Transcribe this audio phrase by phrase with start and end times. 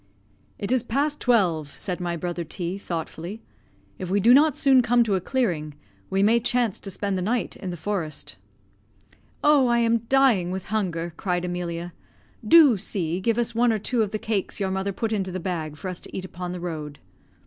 [0.57, 3.43] "It is past twelve," said my brother T thoughtfully;
[3.99, 5.75] "if we do not soon come to a clearing,
[6.09, 8.35] we may chance to spend the night in the forest."
[9.43, 11.93] "Oh, I am dying with hunger," cried Emilia.
[12.43, 15.39] "Do C, give us one or two of the cakes your mother put into the
[15.39, 16.97] bag for us to eat upon the road."